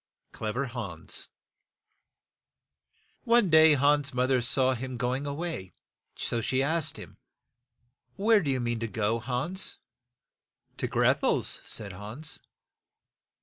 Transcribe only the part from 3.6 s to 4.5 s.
Hans's moth er